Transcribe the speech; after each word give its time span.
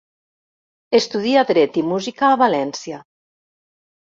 Estudià 0.99 1.43
dret 1.51 1.77
i 1.83 1.83
música 1.91 2.31
a 2.31 2.41
València. 2.45 3.01